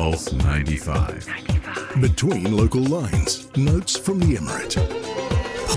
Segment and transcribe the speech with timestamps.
[0.00, 1.26] Pulse 95.
[1.26, 2.00] 95.
[2.00, 4.76] Between local lines, notes from the Emirate.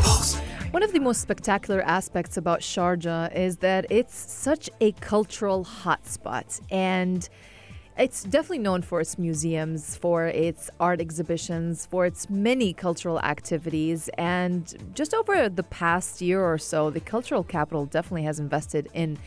[0.01, 0.37] Pulse.
[0.71, 6.61] One of the most spectacular aspects about Sharjah is that it's such a cultural hotspot.
[6.71, 7.27] And
[7.97, 14.09] it's definitely known for its museums, for its art exhibitions, for its many cultural activities.
[14.17, 19.19] And just over the past year or so, the cultural capital definitely has invested in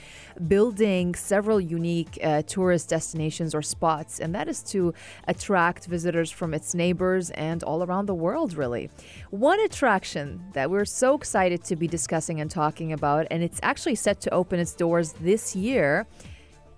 [0.48, 4.18] building several unique uh, tourist destinations or spots.
[4.18, 4.92] And that is to
[5.28, 8.90] attract visitors from its neighbors and all around the world, really.
[9.30, 13.94] One attraction that we're so excited to be discussing and talking about, and it's actually
[13.94, 16.06] set to open its doors this year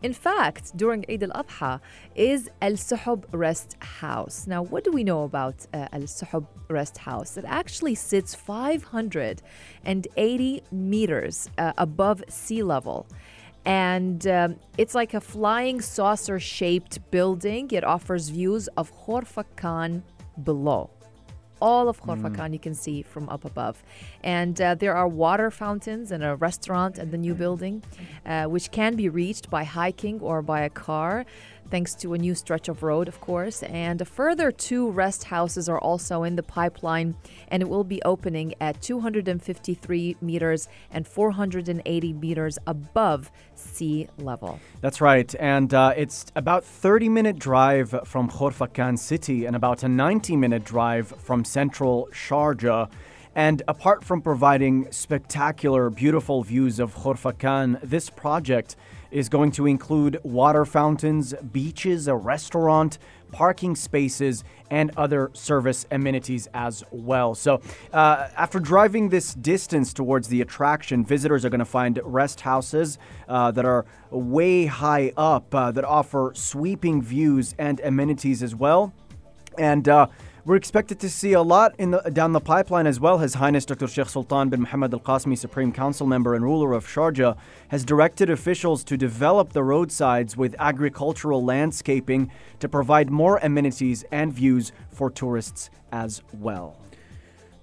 [0.02, 1.80] in fact, during Eid al-Adha
[2.14, 4.46] is Al Suhub Rest House.
[4.46, 7.36] Now, what do we know about uh, Al Suhub Rest House?
[7.36, 13.08] It actually sits 580 meters uh, above sea level.
[13.64, 17.68] And um, it's like a flying saucer shaped building.
[17.72, 19.24] It offers views of Khor
[20.44, 20.90] below
[21.60, 22.52] all of Khorfakkan mm.
[22.52, 23.82] you can see from up above.
[24.22, 27.82] And uh, there are water fountains and a restaurant at the new building,
[28.26, 31.24] uh, which can be reached by hiking or by a car
[31.70, 33.62] thanks to a new stretch of road, of course.
[33.62, 37.16] And a further two rest houses are also in the pipeline,
[37.48, 44.60] and it will be opening at 253 meters and 480 meters above sea level.
[44.80, 49.88] That's right, and uh, it's about 30 minute drive from Khorfakan city and about a
[49.88, 52.90] 90 minute drive from central Sharjah.
[53.34, 58.74] And apart from providing spectacular, beautiful views of Khorfakan, this project
[59.10, 62.98] is going to include water fountains, beaches, a restaurant,
[63.32, 67.34] parking spaces, and other service amenities as well.
[67.34, 67.60] So,
[67.92, 72.98] uh, after driving this distance towards the attraction, visitors are going to find rest houses
[73.28, 78.92] uh, that are way high up uh, that offer sweeping views and amenities as well.
[79.56, 80.06] And uh,
[80.48, 83.18] we're expected to see a lot in the, down the pipeline as well.
[83.18, 83.86] His Highness Dr.
[83.86, 87.36] Sheikh Sultan bin Muhammad Al Qasimi, Supreme Council member and ruler of Sharjah,
[87.68, 94.32] has directed officials to develop the roadsides with agricultural landscaping to provide more amenities and
[94.32, 96.78] views for tourists as well.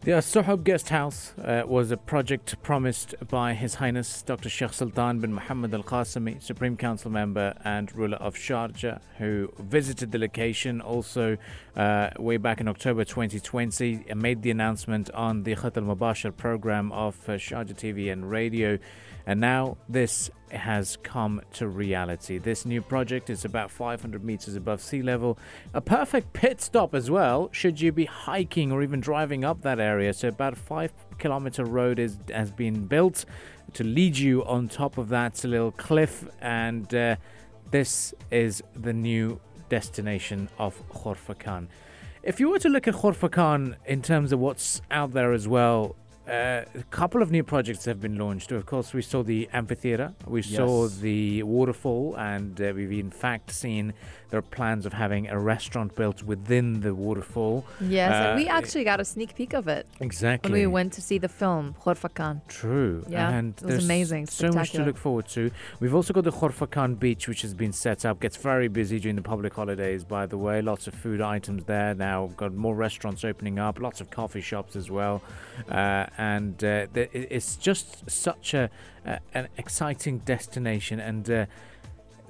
[0.06, 4.50] The Suhub Guest House uh, was a project promised by His Highness Dr.
[4.50, 10.12] Sheikh Sultan bin Muhammad Al Qasimi, Supreme Council member and ruler of Sharjah, who visited
[10.12, 11.38] the location also
[11.76, 16.38] uh, way back in October 2020 and made the announcement on the Khat al Mubashir
[16.38, 18.78] program of uh, Sharjah TV and radio.
[19.28, 22.38] And now this has come to reality.
[22.38, 25.38] This new project is about 500 meters above sea level.
[25.74, 29.80] A perfect pit stop as well, should you be hiking or even driving up that
[29.80, 30.14] area.
[30.14, 33.26] So, about a five kilometer road is, has been built
[33.74, 36.28] to lead you on top of that little cliff.
[36.40, 37.16] And uh,
[37.72, 41.68] this is the new destination of Khorfakan.
[42.24, 45.96] If you were to look at Khorfakan in terms of what's out there as well,
[46.28, 48.52] uh, a couple of new projects have been launched.
[48.52, 50.58] Of course, we saw the amphitheater, we yes.
[50.58, 53.94] saw the waterfall, and uh, we've in fact seen
[54.30, 57.66] there are plans of having a restaurant built within the waterfall.
[57.80, 59.88] Yes, uh, we actually got a sneak peek of it.
[60.00, 60.52] Exactly.
[60.52, 62.42] When we went to see the film Khorfakan.
[62.48, 63.06] True.
[63.08, 64.28] Yeah, and it was amazing.
[64.28, 65.52] So much to look forward to.
[65.80, 68.20] We've also got the Khorfakan beach, which has been set up.
[68.20, 70.62] Gets very busy during the public holidays, by the way.
[70.62, 72.32] Lots of food items there now.
[72.36, 73.80] Got more restaurants opening up.
[73.80, 75.22] Lots of coffee shops as well.
[75.70, 78.70] Uh, and uh, it's just such a,
[79.34, 81.46] an exciting destination and uh,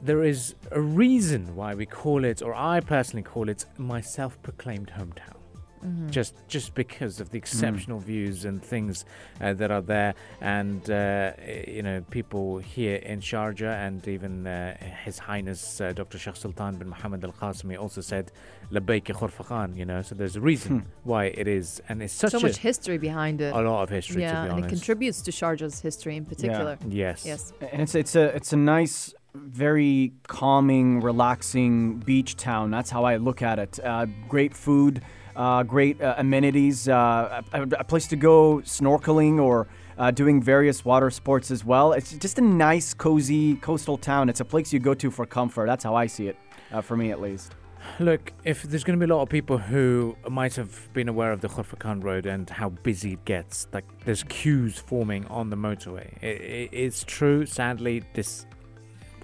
[0.02, 4.92] there is a reason why we call it or I personally call it my self-proclaimed
[4.98, 5.45] hometown
[5.84, 6.10] Mm-hmm.
[6.10, 8.04] Just just because of the exceptional mm.
[8.04, 9.06] views and things
[9.42, 11.34] uh, that are there, and uh,
[11.68, 16.18] you know people here in Sharjah, and even uh, His Highness uh, Dr.
[16.18, 18.32] Sheikh Sultan bin Muhammad Al Qasimi also said
[18.72, 20.90] "Labayk Khorfakan." You know, so there's a reason hmm.
[21.04, 23.54] why it is, and it's such so much history behind it.
[23.54, 26.78] A lot of history, yeah, and it contributes to Sharjah's history in particular.
[26.82, 27.10] Yeah.
[27.10, 32.72] Yes, yes, and it's it's a it's a nice very calming, relaxing beach town.
[32.72, 33.80] That's how I look at it.
[33.84, 35.02] Uh, great food,
[35.36, 39.68] uh, great uh, amenities, uh, a, a, place to go snorkeling or
[39.98, 41.94] uh, doing various water sports as well.
[41.94, 44.30] It's just a nice, cozy coastal town.
[44.30, 45.68] It's a place you go to for comfort.
[45.68, 46.38] That's how I see it,
[46.72, 47.54] uh, for me at least.
[48.00, 51.32] Look, if there's going to be a lot of people who might have been aware
[51.32, 55.56] of the Khorfakan Road and how busy it gets, like there's queues forming on the
[55.56, 56.12] motorway.
[56.22, 58.48] It, it, it's true, sadly, this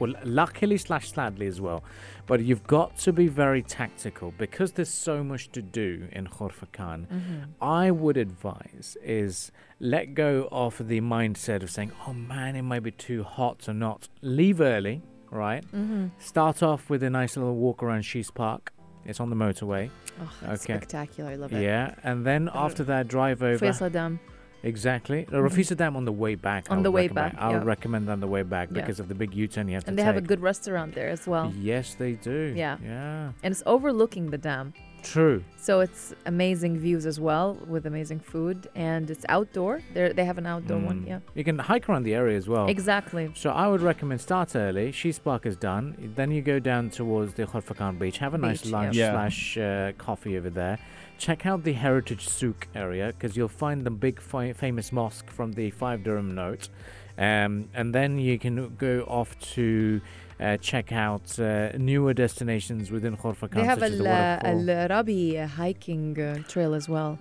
[0.02, 1.84] well, luckily slash sadly as well.
[2.28, 7.08] But you've got to be very tactical because there's so much to do in Khorfakan.
[7.08, 7.40] Mm-hmm.
[7.62, 12.84] I would advise is let go of the mindset of saying, "Oh man, it might
[12.84, 15.64] be too hot or not." Leave early, right?
[15.68, 16.08] Mm-hmm.
[16.20, 18.74] Start off with a nice little walk around Shees Park.
[19.06, 19.90] It's on the motorway.
[20.22, 20.76] Oh, that's Okay.
[20.76, 21.32] spectacular.
[21.32, 21.64] I love it.
[21.64, 23.66] Yeah, and then after that, drive over.
[23.66, 24.20] Faisal Dam.
[24.64, 25.26] Exactly.
[25.30, 26.66] The Rafisa Dam on the way back.
[26.66, 26.74] Mm-hmm.
[26.74, 27.64] On the way back, I would yeah.
[27.64, 28.82] recommend on the way back Yeah.
[28.82, 29.90] because of the big U-turn you have And to take.
[29.92, 31.52] And they have a good restaurant there as well.
[31.58, 32.54] Yes, they do.
[32.56, 32.78] Yeah.
[32.84, 33.32] Yeah.
[33.44, 34.74] And it's overlooking the dam.
[35.04, 35.44] True.
[35.58, 38.70] So it's amazing views as well with amazing food.
[38.76, 39.82] And it's outdoor.
[39.94, 41.02] They they have an outdoor one.
[41.02, 41.08] Mm.
[41.08, 41.20] Yeah.
[41.36, 42.68] You can hike around the area as well.
[42.68, 43.32] Exactly.
[43.36, 44.92] So I would recommend start early.
[44.92, 46.14] Shees Park is done.
[46.16, 48.18] Then you go down towards the Khorfakan beach.
[48.20, 49.12] Have a nice Beach, lunch yeah.
[49.12, 50.80] slash uh, coffee over there.
[51.18, 55.54] Check out the Heritage Souk area because you'll find the big fi- famous mosque from
[55.54, 56.70] the five dirham note.
[57.18, 60.02] Um, and then you can go off to
[60.42, 64.70] uh, check out uh, newer destinations within Khorfakan, They have such as a waterfall.
[64.72, 67.20] Al Rabi uh, hiking uh, trail as well.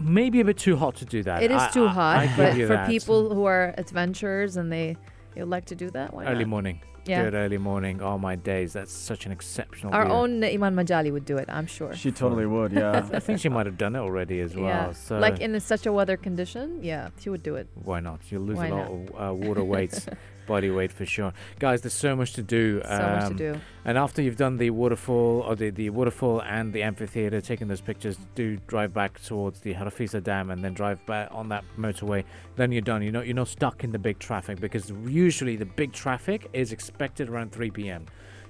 [0.00, 1.42] Maybe a bit too hot to do that.
[1.42, 2.88] It is I- too I- hot, I give but for that.
[2.88, 4.96] people who are adventurers and they
[5.34, 6.48] they like to do that, why early not?
[6.48, 6.80] morning.
[7.04, 7.22] Yeah.
[7.22, 8.02] Do it early morning.
[8.02, 9.94] Oh my days, that's such an exceptional.
[9.94, 10.14] Our view.
[10.14, 11.94] own Iman Majali would do it, I'm sure.
[11.94, 13.08] She totally would, yeah.
[13.18, 14.66] I think she might have done it already as well.
[14.66, 14.92] yeah.
[14.92, 17.66] So Like in such a weather condition, yeah, she would do it.
[17.74, 18.20] why not?
[18.30, 19.00] You'll lose Why a lot of
[19.30, 19.94] uh, water weight,
[20.48, 21.32] body weight for sure.
[21.60, 22.80] Guys, there's so much to do.
[22.82, 23.60] So much to um, do.
[23.84, 27.80] And after you've done the waterfall or the, the waterfall and the amphitheater, taking those
[27.80, 32.24] pictures, do drive back towards the Harafisa Dam and then drive back on that motorway.
[32.56, 33.02] Then you're done.
[33.02, 36.72] You're not you're not stuck in the big traffic because usually the big traffic is
[36.72, 38.06] expected around 3 p.m.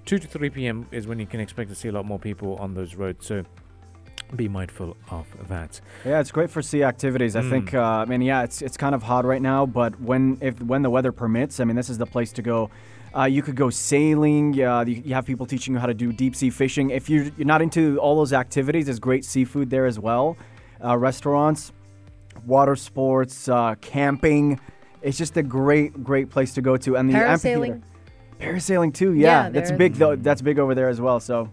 [0.07, 0.87] 2 to 3 p.m.
[0.91, 3.27] is when you can expect to see a lot more people on those roads.
[3.27, 3.45] So
[4.37, 5.81] be mindful of that.
[6.05, 7.35] Yeah, it's great for sea activities.
[7.37, 7.75] I think.
[7.75, 10.83] Uh, I mean, yeah, it's it's kind of hot right now, but when if when
[10.83, 12.71] the weather permits, I mean, this is the place to go.
[13.17, 14.63] Uh, you could go sailing.
[14.63, 16.91] Uh, you, you have people teaching you how to do deep sea fishing.
[16.91, 20.37] If you're, you're not into all those activities, there's great seafood there as well.
[20.85, 21.73] Uh, restaurants,
[22.47, 24.61] water sports, uh, camping.
[25.01, 26.97] It's just a great, great place to go to.
[26.99, 27.31] And the Parasailing.
[27.71, 27.81] amphitheater-
[28.41, 29.15] Parasailing too.
[29.15, 29.95] Yeah, Yeah, that's big.
[29.95, 31.19] Though, that's big over there as well.
[31.19, 31.51] So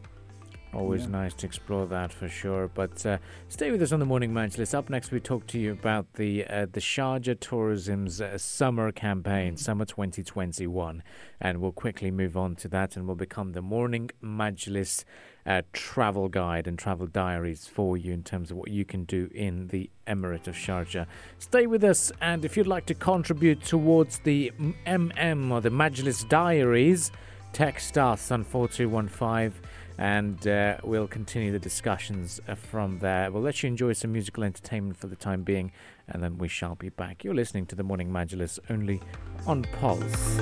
[0.75, 1.11] Always Yeah.
[1.11, 2.67] nice to explore that for sure.
[2.67, 3.17] But uh,
[3.47, 4.73] stay with us on the morning Majlis.
[4.73, 9.55] Up next, we talk to you about the uh, the Sharjah Tourism's uh, summer campaign,
[9.55, 11.01] Summer 2021,
[11.39, 15.05] and we'll quickly move on to that, and we'll become the morning Majlis
[15.45, 19.29] uh, travel guide and travel diaries for you in terms of what you can do
[19.33, 21.05] in the Emirate of Sharjah.
[21.39, 24.51] Stay with us, and if you'd like to contribute towards the
[24.85, 27.11] MM or the Majlis diaries,
[27.53, 29.53] text us on 4215
[29.97, 33.31] and uh, we'll continue the discussions uh, from there.
[33.31, 35.71] We'll let you enjoy some musical entertainment for the time being,
[36.07, 37.23] and then we shall be back.
[37.23, 39.01] You're listening to the Morning Majlis only
[39.47, 40.37] on Pulse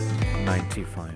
[0.45, 1.13] 95.